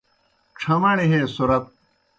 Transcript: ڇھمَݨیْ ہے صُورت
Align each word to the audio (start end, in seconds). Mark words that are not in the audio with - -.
ڇھمَݨیْ 0.59 1.07
ہے 1.11 1.21
صُورت 1.35 1.63